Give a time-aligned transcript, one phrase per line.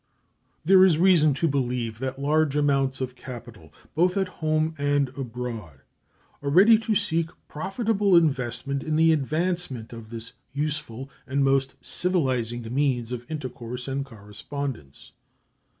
[0.65, 5.81] There is reason to believe that large amounts of capital, both at home and abroad,
[6.41, 12.67] are ready to seek profitable investment in the advancement of this useful and most civilizing
[12.73, 15.11] means of intercourse and correspondence.